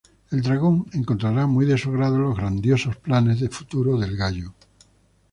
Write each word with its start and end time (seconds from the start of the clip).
El 0.31 0.41
Dragón 0.41 0.87
encontrará 0.93 1.45
muy 1.45 1.67
de 1.67 1.77
su 1.77 1.89
agrado 1.91 2.17
los 2.17 2.35
grandiosos 2.35 2.95
planes 2.97 3.39
de 3.39 3.49
futuro 3.49 3.99
del 3.99 4.17
Gallo. 4.17 4.51